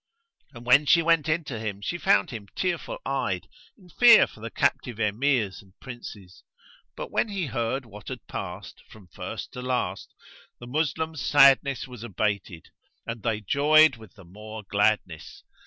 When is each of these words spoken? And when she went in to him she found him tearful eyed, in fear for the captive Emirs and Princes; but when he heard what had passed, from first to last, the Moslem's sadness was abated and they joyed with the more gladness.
And 0.55 0.65
when 0.65 0.87
she 0.87 1.03
went 1.03 1.29
in 1.29 1.43
to 1.43 1.59
him 1.59 1.79
she 1.79 1.99
found 1.99 2.31
him 2.31 2.47
tearful 2.55 2.97
eyed, 3.05 3.47
in 3.77 3.89
fear 3.89 4.25
for 4.25 4.39
the 4.39 4.49
captive 4.49 4.99
Emirs 4.99 5.61
and 5.61 5.79
Princes; 5.79 6.43
but 6.95 7.11
when 7.11 7.27
he 7.29 7.45
heard 7.45 7.85
what 7.85 8.07
had 8.07 8.25
passed, 8.25 8.81
from 8.89 9.09
first 9.09 9.53
to 9.53 9.61
last, 9.61 10.15
the 10.59 10.65
Moslem's 10.65 11.21
sadness 11.21 11.87
was 11.87 12.03
abated 12.03 12.69
and 13.05 13.21
they 13.21 13.41
joyed 13.41 13.97
with 13.97 14.15
the 14.15 14.25
more 14.25 14.63
gladness. 14.67 15.43